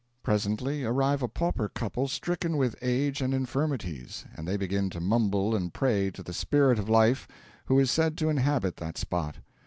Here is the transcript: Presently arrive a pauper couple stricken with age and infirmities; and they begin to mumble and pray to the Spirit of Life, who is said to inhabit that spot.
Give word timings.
Presently 0.23 0.83
arrive 0.83 1.21
a 1.21 1.27
pauper 1.27 1.69
couple 1.69 2.07
stricken 2.07 2.57
with 2.57 2.75
age 2.81 3.21
and 3.21 3.35
infirmities; 3.35 4.25
and 4.33 4.47
they 4.47 4.57
begin 4.57 4.89
to 4.89 4.99
mumble 4.99 5.55
and 5.55 5.71
pray 5.71 6.09
to 6.09 6.23
the 6.23 6.33
Spirit 6.33 6.79
of 6.79 6.89
Life, 6.89 7.27
who 7.65 7.77
is 7.77 7.91
said 7.91 8.17
to 8.17 8.29
inhabit 8.29 8.77
that 8.77 8.97
spot. 8.97 9.35